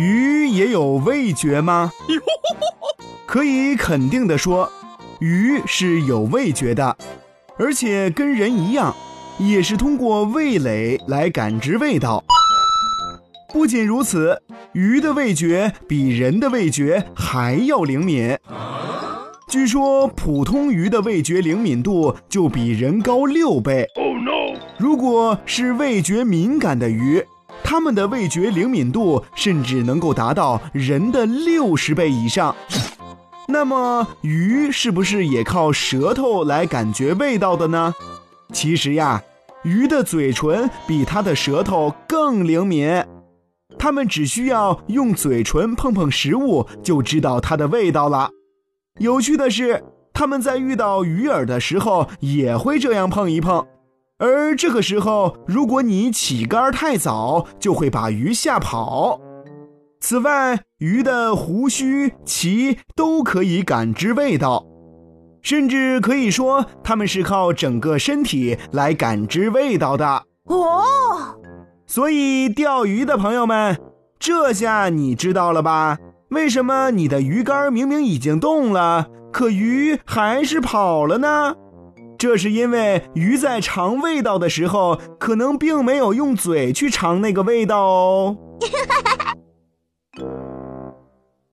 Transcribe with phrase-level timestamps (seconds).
[0.00, 1.90] 鱼也有味觉吗？
[3.26, 4.70] 可以肯定的说，
[5.18, 6.96] 鱼是有味觉的，
[7.58, 8.94] 而且跟人一样，
[9.40, 12.22] 也是通过味蕾来感知味道。
[13.52, 14.40] 不仅如此，
[14.72, 18.38] 鱼的味觉比人的味觉还要灵敏。
[19.48, 23.82] 据说普通鱼的味觉灵敏度就比人高六倍。
[23.96, 27.24] 哦，no 如果是味觉敏感的鱼，
[27.70, 32.56] 它们的味觉灵敏度甚至能够达到人的六十倍以上。
[33.46, 37.94] 那么，鱼是不是也靠舌头来感觉味道的呢？
[38.54, 39.22] 其实呀，
[39.64, 43.04] 鱼的嘴唇比它的舌头更灵敏。
[43.78, 48.30] 它们只需要用嘴唇碰碰食物，就知道它的味道了。
[48.98, 53.66] 有趣的是，它们在遇到鱼饵的时候也会这样碰一碰，
[54.18, 59.20] 而这个时候，如果你起竿太早，就会把鱼吓跑。
[60.00, 64.64] 此外，鱼的胡须、鳍都可以感知味道，
[65.42, 70.24] 甚至可以说它们是靠整个身体来感知味道的。
[70.44, 70.82] 哦。
[71.86, 73.78] 所以，钓鱼的朋友们，
[74.18, 75.96] 这下你知道了吧？
[76.30, 81.54] 为什么你的鱼竿明明已经动了，可鱼还是跑了呢？
[82.18, 88.36] 这是因为鱼在尝味道的时候，可能并没有用嘴去尝那个味道哦。